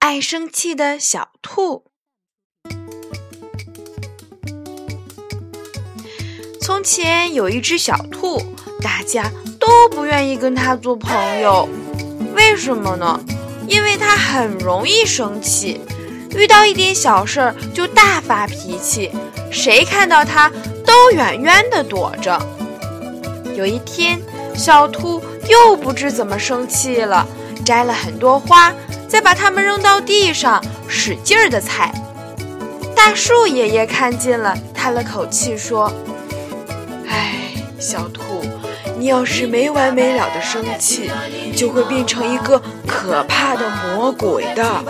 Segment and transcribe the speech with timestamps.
[0.00, 1.84] 爱生气的小兔》。
[6.60, 8.40] 从前有一只小兔，
[8.80, 11.68] 大家都不愿意跟它做朋友。
[12.34, 13.20] 为什么呢？
[13.66, 15.80] 因为它很容易生气，
[16.36, 19.10] 遇到一点小事儿就大发脾气，
[19.50, 20.50] 谁看到它
[20.86, 22.40] 都远远的躲着。
[23.56, 24.20] 有一天，
[24.54, 27.26] 小兔又不知怎么生气了。
[27.64, 28.72] 摘了很多花，
[29.08, 31.92] 再把它们扔到地上，使劲儿的踩。
[32.94, 35.90] 大树爷爷看见了，叹了口气说
[37.08, 37.34] ：“哎，
[37.78, 38.44] 小兔，
[38.98, 41.10] 你要是没完没了的生气，
[41.56, 44.84] 就会变成一个可怕的魔鬼的。”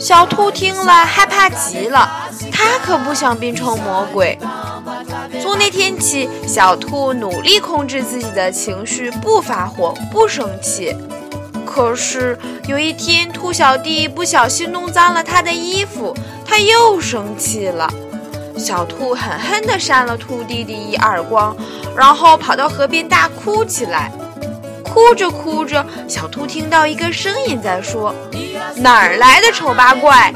[0.00, 4.36] 小兔听了，害怕极了，它可不想变成魔鬼。
[5.40, 10.96] 从那天起，小兔努力控制自己的情绪，不发火，不生气。
[11.74, 17.90] 可是有一天，兔小弟不小心弄脏了他的衣服，他又生气了。
[18.58, 21.56] 小兔狠狠地扇了兔弟弟一耳光，
[21.96, 24.12] 然后跑到河边大哭起来。
[24.84, 28.14] 哭着哭着，小兔听到一个声音在说
[28.76, 30.30] ：“哪儿来的丑八怪？”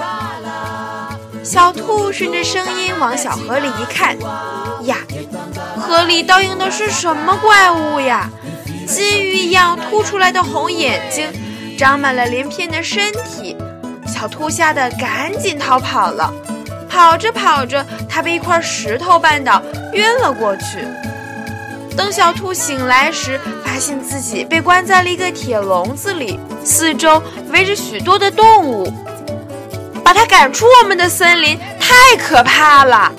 [1.45, 4.17] 小兔顺着声音往小河里一看，
[4.87, 4.97] 呀，
[5.79, 8.31] 河里倒映的是什么怪物呀？
[8.87, 11.27] 金鱼一样凸出来的红眼睛，
[11.77, 13.56] 长满了鳞片的身体，
[14.06, 16.33] 小兔吓得赶紧逃跑了。
[16.89, 19.61] 跑着跑着，它被一块石头绊倒，
[19.92, 20.79] 晕了过去。
[21.96, 28.91] 等小兔醒来时，发现自己被关在了一个铁笼子里，四周围着许多的动物，
[30.05, 33.13] 把它赶出我们的森林，太可怕了。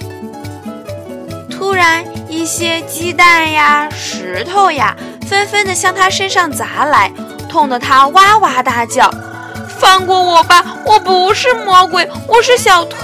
[1.52, 4.96] 突然，一些鸡蛋呀，石头呀。
[5.28, 7.12] 纷纷地向他身上砸来，
[7.50, 9.12] 痛得他哇哇大叫
[9.78, 10.64] ：“放过我吧！
[10.86, 12.98] 我不是魔鬼，我是小兔。”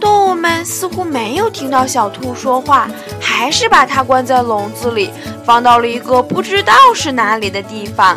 [0.00, 2.88] 动物们似乎没有听到小兔说话，
[3.20, 5.10] 还是把它关在笼子里，
[5.44, 8.16] 放到了一个不知道是哪里的地方。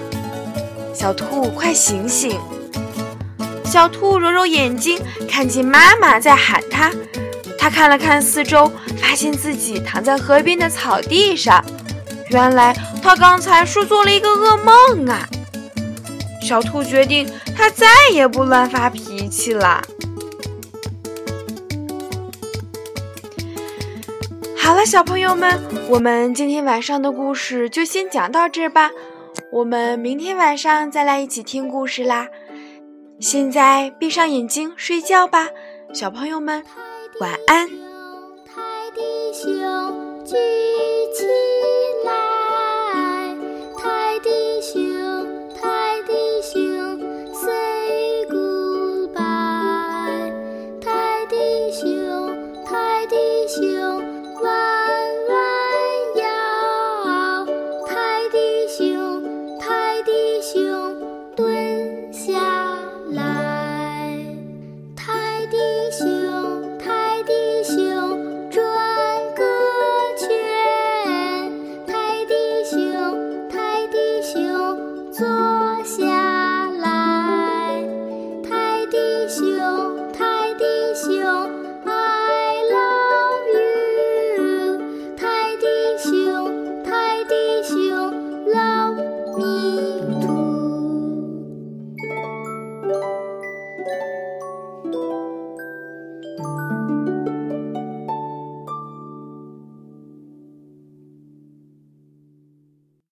[0.94, 2.40] 小兔，快醒醒！
[3.66, 6.92] 小兔揉揉眼睛，看见妈妈在喊它。
[7.58, 8.72] 它看了看四周，
[9.02, 11.64] 发现自己躺在河边的草地上。
[12.30, 15.28] 原来他刚才是做了一个噩梦啊！
[16.42, 19.82] 小兔决定，他再也不乱发脾气了。
[24.58, 25.60] 好了，小朋友们，
[25.90, 28.92] 我们今天晚上的故事就先讲到这儿吧。
[29.52, 32.28] 我们明天晚上再来一起听故事啦。
[33.20, 35.48] 现在闭上眼睛睡觉吧，
[35.94, 36.64] 小朋友们，
[37.20, 37.68] 晚安。
[53.50, 54.09] 星